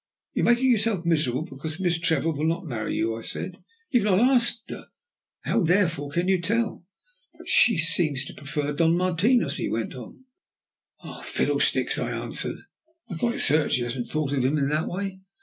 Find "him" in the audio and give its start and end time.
14.43-14.57